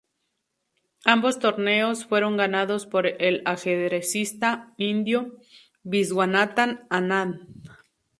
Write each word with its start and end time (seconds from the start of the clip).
Ambos 1.05 1.37
torneos 1.37 2.07
fueron 2.07 2.35
ganados 2.35 2.87
por 2.87 3.05
el 3.05 3.43
ajedrecista 3.45 4.73
indio 4.79 5.37
Viswanathan 5.83 6.87
Anand. 6.89 7.47